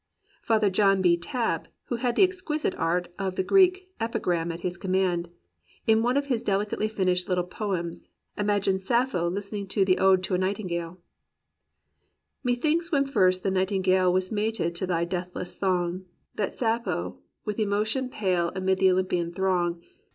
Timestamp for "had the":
1.97-2.23